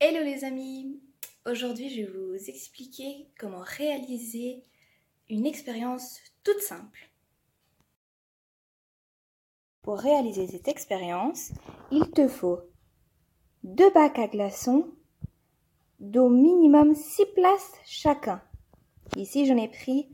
Hello 0.00 0.22
les 0.22 0.44
amis 0.44 1.02
Aujourd'hui 1.44 1.90
je 1.90 2.02
vais 2.02 2.12
vous 2.12 2.48
expliquer 2.48 3.26
comment 3.36 3.64
réaliser 3.64 4.62
une 5.28 5.44
expérience 5.44 6.20
toute 6.44 6.60
simple. 6.60 7.10
Pour 9.82 9.98
réaliser 9.98 10.46
cette 10.46 10.68
expérience, 10.68 11.50
il 11.90 12.08
te 12.12 12.28
faut 12.28 12.60
deux 13.64 13.90
bacs 13.90 14.20
à 14.20 14.28
glaçons 14.28 14.88
d'au 15.98 16.28
minimum 16.28 16.94
6 16.94 17.26
places 17.34 17.72
chacun. 17.84 18.40
Ici 19.16 19.46
j'en 19.46 19.56
ai 19.56 19.66
pris 19.66 20.08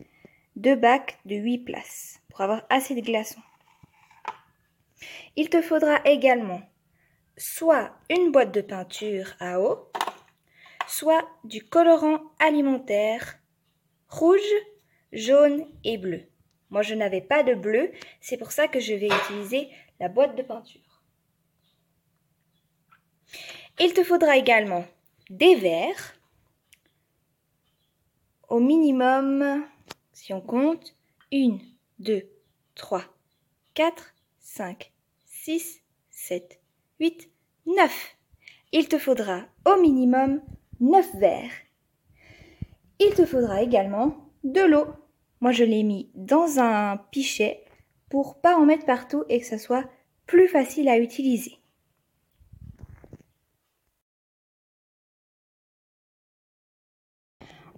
deux 0.56 0.76
bacs 0.76 1.18
de 1.26 1.36
8 1.36 1.58
places 1.58 2.20
pour 2.30 2.40
avoir 2.40 2.62
assez 2.70 2.94
de 2.94 3.02
glaçons. 3.02 3.42
Il 5.36 5.50
te 5.50 5.60
faudra 5.60 6.00
également 6.06 6.62
soit 7.36 7.92
une 8.10 8.30
boîte 8.32 8.52
de 8.52 8.61
peinture 8.61 9.34
à 9.40 9.61
eau, 9.61 9.90
soit 10.86 11.29
du 11.44 11.64
colorant 11.64 12.20
alimentaire 12.38 13.38
rouge, 14.08 14.40
jaune 15.12 15.66
et 15.82 15.98
bleu. 15.98 16.22
Moi, 16.70 16.82
je 16.82 16.94
n'avais 16.94 17.20
pas 17.20 17.42
de 17.42 17.54
bleu, 17.54 17.92
c'est 18.20 18.36
pour 18.36 18.52
ça 18.52 18.68
que 18.68 18.80
je 18.80 18.94
vais 18.94 19.08
utiliser 19.08 19.68
la 20.00 20.08
boîte 20.08 20.36
de 20.36 20.42
peinture. 20.42 21.02
Il 23.80 23.92
te 23.92 24.04
faudra 24.04 24.36
également 24.36 24.86
des 25.30 25.56
verres, 25.56 26.14
au 28.48 28.61
minimum, 28.61 29.64
si 30.12 30.32
on 30.32 30.40
compte, 30.40 30.94
1, 31.32 31.58
2, 31.98 32.22
3, 32.75 33.05
4, 33.75 34.14
5, 34.39 34.92
6, 35.25 35.80
7, 36.11 36.61
8, 37.00 37.28
9. 37.66 38.16
Il 38.72 38.89
te 38.89 38.98
faudra 38.98 39.42
au 39.66 39.80
minimum 39.80 40.41
9 40.81 41.17
verres. 41.17 41.53
Il 43.00 43.14
te 43.14 43.27
faudra 43.27 43.62
également 43.62 44.31
de 44.45 44.61
l'eau. 44.61 44.87
Moi, 45.41 45.53
je 45.53 45.65
l'ai 45.65 45.83
mis 45.83 46.11
dans 46.15 46.59
un 46.59 46.97
pichet 46.97 47.65
pour 48.11 48.41
pas 48.41 48.56
en 48.56 48.65
mettre 48.65 48.87
partout 48.87 49.25
et 49.28 49.41
que 49.41 49.47
ça 49.47 49.59
soit 49.59 49.84
plus 50.27 50.48
facile 50.48 50.89
à 50.89 50.98
utiliser. 50.98 51.59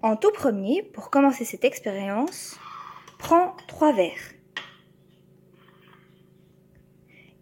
En 0.03 0.15
tout 0.15 0.31
premier, 0.31 0.83
pour 0.83 1.09
commencer 1.09 1.43
cette 1.43 1.65
expérience, 1.65 2.57
prends 3.17 3.55
trois 3.67 3.93
verres 3.93 4.37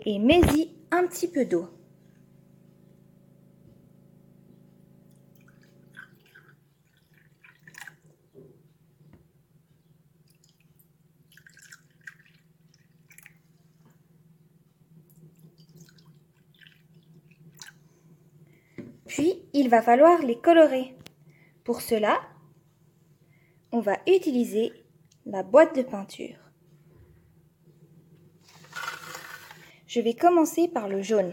et 0.06 0.20
mets-y 0.20 0.72
un 0.96 1.08
petit 1.08 1.28
peu 1.28 1.46
d'eau. 1.46 1.68
Puis, 19.06 19.44
il 19.54 19.70
va 19.70 19.82
falloir 19.82 20.22
les 20.22 20.40
colorer. 20.40 20.96
Pour 21.64 21.82
cela, 21.82 22.22
on 23.72 23.80
va 23.80 23.98
utiliser 24.08 24.72
la 25.26 25.44
boîte 25.44 25.76
de 25.76 25.82
peinture. 25.82 26.45
Je 29.96 30.02
vais 30.02 30.14
commencer 30.14 30.68
par 30.68 30.90
le 30.90 31.02
jaune. 31.02 31.32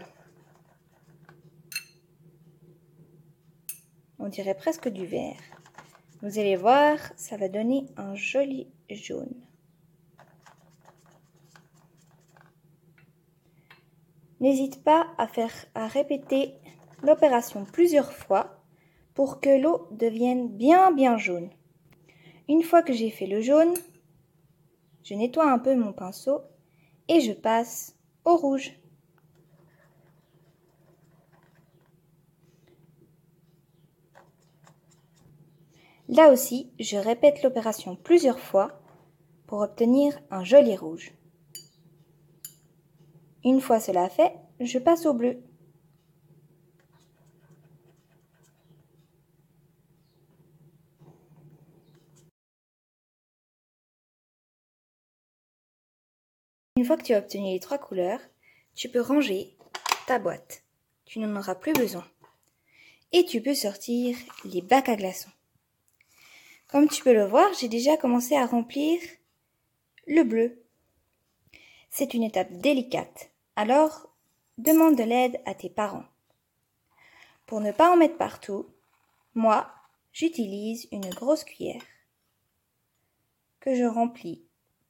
On 4.20 4.28
dirait 4.28 4.54
presque 4.54 4.88
du 4.88 5.04
vert. 5.04 5.40
Vous 6.20 6.38
allez 6.38 6.54
voir, 6.54 6.96
ça 7.16 7.36
va 7.36 7.48
donner 7.48 7.86
un 7.96 8.14
joli 8.14 8.68
jaune. 8.88 9.34
N'hésite 14.38 14.84
pas 14.84 15.08
à 15.18 15.26
faire 15.26 15.66
à 15.74 15.88
répéter 15.88 16.54
l'opération 17.02 17.64
plusieurs 17.64 18.12
fois 18.12 18.62
pour 19.14 19.40
que 19.40 19.60
l'eau 19.60 19.88
devienne 19.90 20.56
bien 20.56 20.92
bien 20.92 21.16
jaune. 21.16 21.50
Une 22.48 22.62
fois 22.62 22.84
que 22.84 22.92
j'ai 22.92 23.10
fait 23.10 23.26
le 23.26 23.40
jaune, 23.40 23.74
je 25.02 25.14
nettoie 25.14 25.50
un 25.50 25.58
peu 25.58 25.74
mon 25.74 25.92
pinceau 25.92 26.42
et 27.08 27.20
je 27.20 27.32
passe 27.32 27.96
au 28.24 28.36
rouge. 28.36 28.72
Là 36.08 36.30
aussi, 36.30 36.70
je 36.78 36.96
répète 36.98 37.42
l'opération 37.42 37.96
plusieurs 37.96 38.38
fois 38.38 38.80
pour 39.46 39.60
obtenir 39.60 40.18
un 40.30 40.44
joli 40.44 40.76
rouge. 40.76 41.14
Une 43.44 43.60
fois 43.60 43.80
cela 43.80 44.08
fait, 44.08 44.34
je 44.60 44.78
passe 44.78 45.06
au 45.06 45.14
bleu. 45.14 45.42
Une 56.82 56.88
fois 56.88 56.96
que 56.96 57.04
tu 57.04 57.14
as 57.14 57.18
obtenu 57.18 57.52
les 57.52 57.60
trois 57.60 57.78
couleurs, 57.78 58.18
tu 58.74 58.88
peux 58.88 59.00
ranger 59.00 59.56
ta 60.08 60.18
boîte. 60.18 60.64
Tu 61.04 61.20
n'en 61.20 61.38
auras 61.38 61.54
plus 61.54 61.72
besoin. 61.74 62.04
Et 63.12 63.24
tu 63.24 63.40
peux 63.40 63.54
sortir 63.54 64.16
les 64.44 64.62
bacs 64.62 64.88
à 64.88 64.96
glaçons. 64.96 65.30
Comme 66.66 66.88
tu 66.88 67.04
peux 67.04 67.14
le 67.14 67.24
voir, 67.24 67.54
j'ai 67.54 67.68
déjà 67.68 67.96
commencé 67.96 68.34
à 68.34 68.46
remplir 68.46 69.00
le 70.08 70.24
bleu. 70.24 70.60
C'est 71.88 72.14
une 72.14 72.24
étape 72.24 72.50
délicate. 72.50 73.30
Alors, 73.54 74.12
demande 74.58 74.96
de 74.96 75.04
l'aide 75.04 75.40
à 75.46 75.54
tes 75.54 75.70
parents. 75.70 76.06
Pour 77.46 77.60
ne 77.60 77.70
pas 77.70 77.92
en 77.92 77.96
mettre 77.96 78.18
partout, 78.18 78.66
moi, 79.36 79.72
j'utilise 80.12 80.88
une 80.90 81.08
grosse 81.10 81.44
cuillère 81.44 81.86
que 83.60 83.72
je 83.72 83.84
remplis 83.84 84.42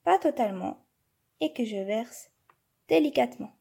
pas 0.04 0.18
totalement 0.18 0.82
et 1.42 1.52
que 1.52 1.64
je 1.64 1.76
verse 1.76 2.30
délicatement 2.88 3.52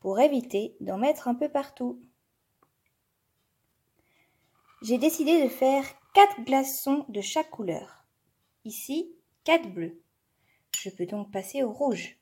pour 0.00 0.18
éviter 0.18 0.74
d'en 0.80 0.96
mettre 0.96 1.28
un 1.28 1.34
peu 1.34 1.50
partout. 1.50 2.02
J'ai 4.82 4.98
décidé 4.98 5.44
de 5.44 5.48
faire 5.48 5.84
quatre 6.14 6.42
glaçons 6.44 7.04
de 7.08 7.20
chaque 7.20 7.50
couleur. 7.50 8.04
Ici, 8.64 9.14
quatre 9.44 9.68
bleus. 9.68 10.02
Je 10.78 10.88
peux 10.90 11.06
donc 11.06 11.30
passer 11.30 11.62
au 11.62 11.72
rouge. 11.72 12.18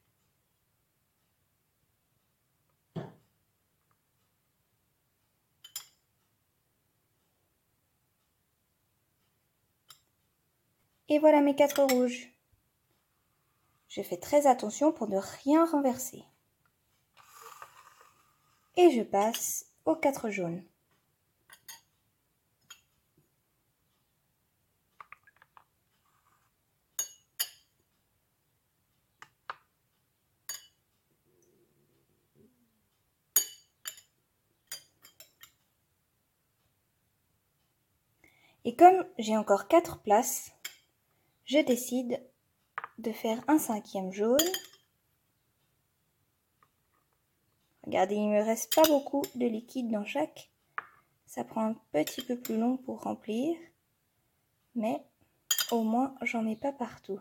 Et 11.09 11.19
voilà 11.19 11.41
mes 11.41 11.55
quatre 11.55 11.83
rouges. 11.83 12.33
Je 13.95 14.01
fais 14.01 14.17
très 14.17 14.47
attention 14.47 14.91
pour 14.91 15.07
ne 15.07 15.19
rien 15.19 15.67
renverser. 15.67 16.25
Et 18.79 18.91
je 18.91 19.03
passe 19.03 19.67
aux 19.85 19.95
quatre 19.95 20.31
jaunes. 20.31 20.65
Et 38.65 38.75
comme 38.75 39.05
j'ai 39.19 39.37
encore 39.37 39.69
quatre 39.69 40.01
places, 40.01 40.53
je 41.45 41.59
décide 41.59 42.32
de 42.99 43.13
faire 43.13 43.43
un 43.49 43.59
cinquième 43.59 44.13
jaune. 44.13 44.39
Regardez, 47.85 48.15
il 48.15 48.29
me 48.29 48.43
reste 48.43 48.75
pas 48.75 48.87
beaucoup 48.87 49.23
de 49.35 49.47
liquide 49.47 49.91
dans 49.91 50.05
chaque. 50.05 50.51
Ça 51.27 51.45
prend 51.45 51.67
un 51.67 51.75
petit 51.93 52.23
peu 52.23 52.39
plus 52.39 52.59
long 52.59 52.77
pour 52.77 53.03
remplir, 53.03 53.57
mais 54.75 55.03
au 55.71 55.83
moins 55.83 56.15
j'en 56.23 56.43
mets 56.43 56.57
pas 56.57 56.73
partout. 56.73 57.21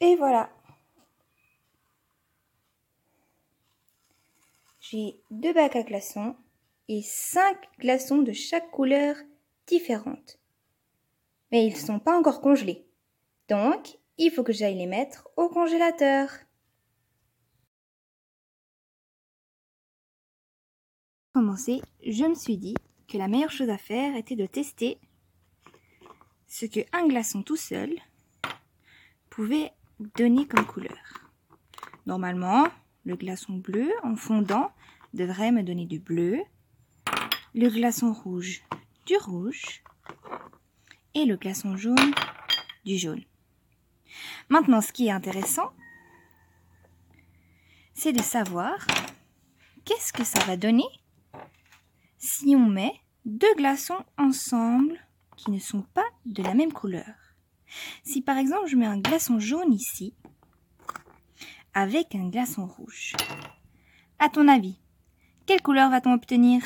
Et 0.00 0.16
voilà. 0.16 0.50
J'ai 4.90 5.20
deux 5.30 5.52
bacs 5.52 5.76
à 5.76 5.82
glaçons 5.82 6.36
et 6.88 7.02
cinq 7.02 7.56
glaçons 7.78 8.22
de 8.22 8.32
chaque 8.32 8.70
couleur 8.70 9.14
différente. 9.66 10.40
Mais 11.52 11.66
ils 11.66 11.74
ne 11.74 11.78
sont 11.78 12.00
pas 12.00 12.18
encore 12.18 12.40
congelés. 12.40 12.86
Donc, 13.48 13.98
il 14.18 14.30
faut 14.30 14.42
que 14.42 14.52
j'aille 14.52 14.78
les 14.78 14.86
mettre 14.86 15.28
au 15.36 15.48
congélateur. 15.48 16.28
Pour 21.32 21.42
commencer, 21.42 21.80
je 22.04 22.24
me 22.24 22.34
suis 22.34 22.58
dit 22.58 22.74
que 23.08 23.16
la 23.16 23.28
meilleure 23.28 23.52
chose 23.52 23.70
à 23.70 23.78
faire 23.78 24.16
était 24.16 24.36
de 24.36 24.46
tester 24.46 24.98
ce 26.48 26.66
que 26.66 26.80
un 26.92 27.06
glaçon 27.06 27.44
tout 27.44 27.56
seul 27.56 27.96
pouvait 29.28 29.70
donner 30.16 30.48
comme 30.48 30.66
couleur. 30.66 31.30
Normalement, 32.06 32.66
le 33.04 33.16
glaçon 33.16 33.54
bleu 33.54 33.90
en 34.02 34.16
fondant 34.16 34.72
devrait 35.14 35.52
me 35.52 35.62
donner 35.62 35.86
du 35.86 35.98
bleu, 35.98 36.40
le 37.54 37.68
glaçon 37.68 38.12
rouge 38.12 38.62
du 39.06 39.16
rouge 39.16 39.82
et 41.14 41.24
le 41.24 41.36
glaçon 41.36 41.76
jaune 41.76 42.14
du 42.84 42.96
jaune. 42.96 43.24
Maintenant, 44.48 44.80
ce 44.80 44.92
qui 44.92 45.06
est 45.06 45.12
intéressant, 45.12 45.72
c'est 47.94 48.12
de 48.12 48.22
savoir 48.22 48.86
qu'est-ce 49.84 50.12
que 50.12 50.24
ça 50.24 50.40
va 50.44 50.56
donner 50.56 50.88
si 52.18 52.54
on 52.56 52.66
met 52.66 52.92
deux 53.24 53.54
glaçons 53.56 54.04
ensemble 54.18 54.98
qui 55.36 55.50
ne 55.50 55.58
sont 55.58 55.82
pas 55.94 56.06
de 56.26 56.42
la 56.42 56.54
même 56.54 56.72
couleur. 56.72 57.14
Si 58.02 58.20
par 58.22 58.36
exemple 58.36 58.68
je 58.68 58.76
mets 58.76 58.86
un 58.86 58.98
glaçon 58.98 59.38
jaune 59.38 59.72
ici 59.72 60.14
avec 61.74 62.14
un 62.14 62.28
glaçon 62.28 62.66
rouge, 62.66 63.14
à 64.18 64.28
ton 64.28 64.48
avis, 64.48 64.78
quelle 65.46 65.62
couleur 65.62 65.90
va-t-on 65.90 66.12
obtenir? 66.12 66.62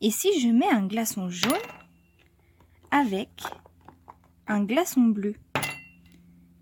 Et 0.00 0.10
si 0.10 0.40
je 0.40 0.48
mets 0.48 0.70
un 0.70 0.86
glaçon 0.86 1.28
jaune 1.28 1.52
avec 2.90 3.30
un 4.46 4.64
glaçon 4.64 5.02
bleu, 5.02 5.34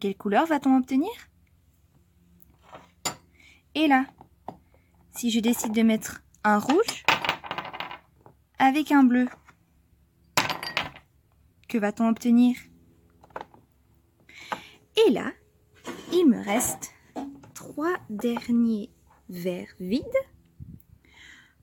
quelle 0.01 0.17
couleur 0.17 0.47
va-t-on 0.47 0.77
obtenir? 0.77 1.11
Et 3.75 3.89
là, 3.89 4.07
si 5.13 5.31
je 5.31 5.41
décide 5.41 5.73
de 5.73 5.83
mettre 5.83 6.23
un 6.45 6.59
rouge 6.59 7.05
avec 8.59 8.93
un 8.93 9.05
bleu, 9.05 9.29
que 11.69 11.79
va-t-on 11.79 12.09
obtenir? 12.09 12.57
Et 15.07 15.11
là, 15.11 15.33
il 16.15 16.29
me 16.29 16.41
reste 16.41 16.95
trois 17.55 17.97
derniers 18.09 18.89
verres 19.29 19.75
vides 19.81 20.05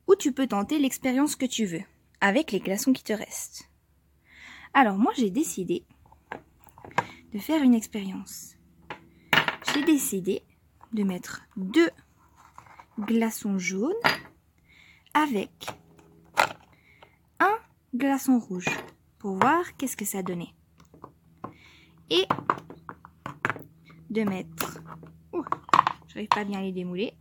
où 0.08 0.16
tu 0.16 0.34
peux 0.34 0.48
tenter 0.48 0.78
l'expérience 0.78 1.38
que 1.38 1.46
tu 1.46 1.66
veux 1.66 1.84
avec 2.20 2.52
les 2.52 2.60
glaçons 2.60 2.92
qui 2.92 3.04
te 3.04 3.14
restent. 3.14 3.70
Alors 4.74 4.98
moi 4.98 5.14
j'ai 5.16 5.30
décidé 5.30 5.86
de 7.34 7.40
faire 7.40 7.64
une 7.64 7.74
expérience. 7.74 8.56
J'ai 9.74 9.84
décidé 9.86 10.44
de 10.92 11.04
mettre 11.04 11.44
deux 11.56 11.90
glaçons 13.00 13.58
jaunes 13.58 13.94
avec 15.14 15.68
un 17.40 17.58
glaçon 17.96 18.38
rouge 18.38 18.70
pour 19.18 19.38
voir 19.38 19.78
qu'est-ce 19.78 19.96
que 19.96 20.06
ça 20.06 20.24
donnait. 20.24 20.54
Et 22.10 22.26
de 24.12 24.24
mettre... 24.24 24.80
Je 25.34 26.16
n'arrive 26.16 26.28
pas 26.28 26.44
bien 26.44 26.60
à 26.60 26.62
les 26.62 26.74
démouler. 26.74 27.14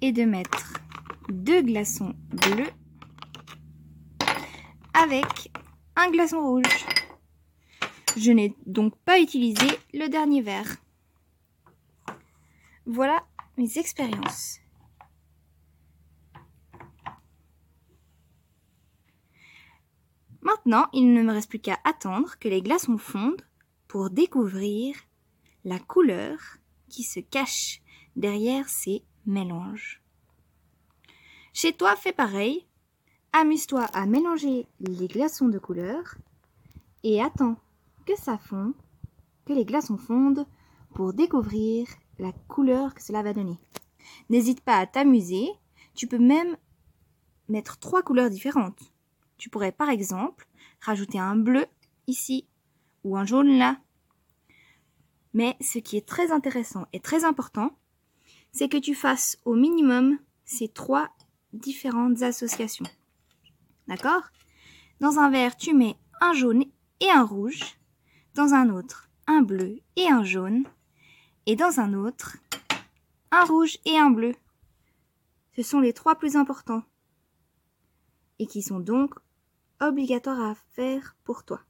Et 0.00 0.12
de 0.12 0.24
mettre 0.24 0.74
deux 1.28 1.62
glaçons 1.62 2.14
bleus 2.30 2.70
avec 4.92 5.52
un 5.94 6.10
glaçon 6.10 6.40
rouge. 6.40 6.86
Je 8.16 8.32
n'ai 8.32 8.54
donc 8.66 8.96
pas 9.04 9.20
utilisé 9.20 9.66
le 9.94 10.08
dernier 10.08 10.42
verre. 10.42 10.76
Voilà 12.86 13.24
mes 13.56 13.78
expériences. 13.78 14.58
Maintenant, 20.46 20.86
il 20.92 21.12
ne 21.12 21.24
me 21.24 21.32
reste 21.32 21.48
plus 21.48 21.58
qu'à 21.58 21.80
attendre 21.82 22.38
que 22.38 22.46
les 22.46 22.62
glaçons 22.62 22.98
fondent 22.98 23.42
pour 23.88 24.10
découvrir 24.10 24.94
la 25.64 25.80
couleur 25.80 26.38
qui 26.88 27.02
se 27.02 27.18
cache 27.18 27.82
derrière 28.14 28.68
ces 28.68 29.02
mélanges. 29.26 30.00
Chez 31.52 31.72
toi, 31.72 31.96
fais 31.96 32.12
pareil. 32.12 32.64
Amuse-toi 33.32 33.86
à 33.86 34.06
mélanger 34.06 34.68
les 34.78 35.08
glaçons 35.08 35.48
de 35.48 35.58
couleur 35.58 36.14
et 37.02 37.20
attends 37.20 37.56
que 38.06 38.14
ça 38.16 38.38
fonde, 38.38 38.74
que 39.46 39.52
les 39.52 39.64
glaçons 39.64 39.98
fondent 39.98 40.46
pour 40.94 41.12
découvrir 41.12 41.88
la 42.20 42.30
couleur 42.46 42.94
que 42.94 43.02
cela 43.02 43.24
va 43.24 43.32
donner. 43.32 43.58
N'hésite 44.30 44.60
pas 44.60 44.76
à 44.76 44.86
t'amuser. 44.86 45.48
Tu 45.96 46.06
peux 46.06 46.20
même 46.20 46.56
mettre 47.48 47.80
trois 47.80 48.04
couleurs 48.04 48.30
différentes. 48.30 48.92
Tu 49.38 49.50
pourrais 49.50 49.72
par 49.72 49.90
exemple 49.90 50.46
rajouter 50.80 51.18
un 51.18 51.36
bleu 51.36 51.66
ici 52.06 52.46
ou 53.04 53.16
un 53.16 53.24
jaune 53.24 53.58
là. 53.58 53.78
Mais 55.34 55.56
ce 55.60 55.78
qui 55.78 55.96
est 55.96 56.08
très 56.08 56.32
intéressant 56.32 56.86
et 56.92 57.00
très 57.00 57.24
important, 57.24 57.78
c'est 58.52 58.68
que 58.68 58.78
tu 58.78 58.94
fasses 58.94 59.38
au 59.44 59.54
minimum 59.54 60.18
ces 60.44 60.68
trois 60.68 61.10
différentes 61.52 62.22
associations. 62.22 62.86
D'accord? 63.86 64.22
Dans 65.00 65.18
un 65.18 65.30
verre, 65.30 65.56
tu 65.56 65.74
mets 65.74 65.96
un 66.20 66.32
jaune 66.32 66.64
et 67.00 67.10
un 67.10 67.24
rouge. 67.24 67.78
Dans 68.34 68.54
un 68.54 68.70
autre, 68.70 69.10
un 69.26 69.42
bleu 69.42 69.80
et 69.96 70.08
un 70.08 70.24
jaune. 70.24 70.64
Et 71.44 71.54
dans 71.54 71.80
un 71.80 71.92
autre, 71.94 72.38
un 73.30 73.44
rouge 73.44 73.78
et 73.84 73.98
un 73.98 74.10
bleu. 74.10 74.34
Ce 75.54 75.62
sont 75.62 75.80
les 75.80 75.92
trois 75.92 76.16
plus 76.16 76.36
importants. 76.36 76.82
Et 78.38 78.46
qui 78.46 78.62
sont 78.62 78.80
donc 78.80 79.14
obligatoire 79.80 80.40
à 80.40 80.54
faire 80.54 81.16
pour 81.24 81.44
toi. 81.44 81.60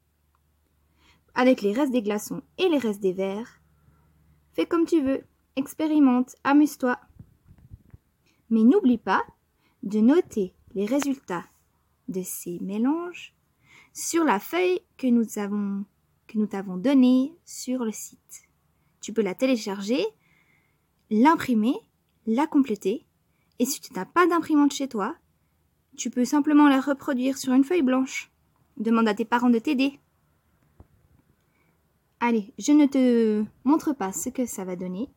Avec 1.35 1.61
les 1.63 1.73
restes 1.73 1.93
des 1.93 2.03
glaçons 2.03 2.43
et 2.59 2.69
les 2.69 2.79
restes 2.79 3.01
des 3.01 3.13
verres, 3.13 3.61
fais 4.53 4.67
comme 4.67 4.87
tu 4.87 5.03
veux, 5.03 5.25
expérimente, 5.57 6.37
amuse-toi. 6.45 6.99
Mais 8.51 8.63
n'oublie 8.63 8.99
pas 8.99 9.25
de 9.83 10.01
noter 10.01 10.55
les 10.75 10.87
résultats 10.87 11.45
de 12.09 12.23
ces 12.23 12.59
mélanges 12.61 13.35
sur 13.93 14.25
la 14.25 14.39
feuille 14.39 14.81
que 14.97 15.07
nous 15.07 15.39
avons 15.39 15.85
t'avons 16.45 16.77
donnée 16.77 17.35
sur 17.47 17.85
le 17.85 17.93
site. 17.93 18.43
Tu 19.01 19.15
peux 19.15 19.23
la 19.23 19.35
télécharger, 19.35 20.05
l'imprimer, 21.09 21.77
la 22.27 22.47
compléter 22.47 23.07
et 23.59 23.65
si 23.65 23.81
tu 23.81 23.95
n'as 23.95 24.05
pas 24.05 24.27
d'imprimante 24.27 24.73
chez 24.73 24.89
toi, 24.89 25.17
tu 25.97 26.11
peux 26.11 26.25
simplement 26.25 26.69
la 26.69 26.81
reproduire 26.81 27.39
sur 27.39 27.53
une 27.53 27.65
feuille 27.65 27.83
blanche. 27.83 28.31
Demande 28.77 29.09
à 29.09 29.15
tes 29.15 29.25
parents 29.25 29.51
de 29.51 29.59
t'aider. 29.59 29.99
Allez, 32.21 32.53
je 32.59 32.73
ne 32.73 32.87
te 32.87 33.45
montre 33.65 33.93
pas 33.93 34.13
ce 34.13 34.29
que 34.29 34.47
ça 34.47 34.65
va 34.65 34.77
donner 34.77 35.09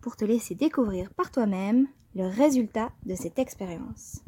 pour 0.00 0.16
te 0.16 0.24
laisser 0.24 0.54
découvrir 0.54 1.12
par 1.14 1.30
toi-même 1.30 1.88
le 2.14 2.26
résultat 2.26 2.90
de 3.04 3.14
cette 3.14 3.38
expérience. 3.38 4.20